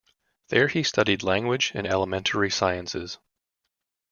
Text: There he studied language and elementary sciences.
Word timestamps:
There 0.47 0.67
he 0.67 0.81
studied 0.81 1.21
language 1.21 1.73
and 1.75 1.85
elementary 1.85 2.49
sciences. 2.49 3.19